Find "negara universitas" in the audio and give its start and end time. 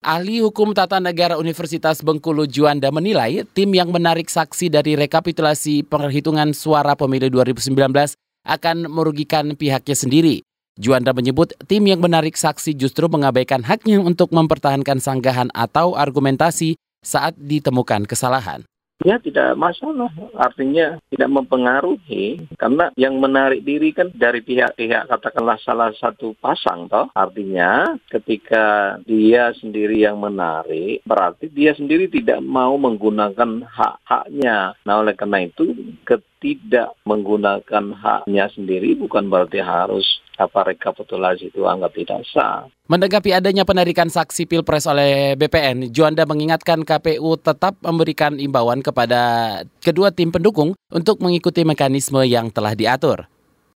0.96-2.00